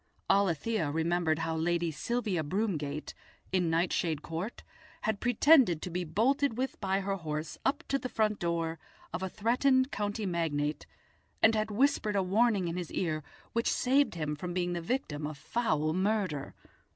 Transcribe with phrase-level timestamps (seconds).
[0.31, 3.13] Alethia remembered how Lady Sylvia Broomgate,
[3.51, 4.63] in Nightshade Court,
[5.01, 8.79] had pretended to be bolted with by her horse up to the front door
[9.13, 10.87] of a threatened county magnate,
[11.43, 13.21] and had whispered a warning in his ear
[13.53, 16.55] which saved him from being the victim of foul murder.